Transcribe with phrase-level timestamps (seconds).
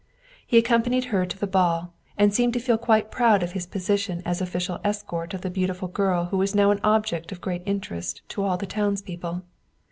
[0.47, 4.23] He accompanied her to the ball, and seemed to feel quite proud of his position
[4.25, 8.23] as official escort of the beautiful girl who was now an object of great interest
[8.29, 9.43] to all the townspeople.